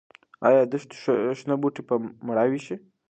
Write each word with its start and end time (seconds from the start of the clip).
ايا 0.47 0.61
د 0.65 0.67
دښتې 0.71 0.97
شنه 1.39 1.55
بوټي 1.61 1.81
به 1.87 1.95
مړاوي 2.27 2.59
شي؟ 2.65 2.75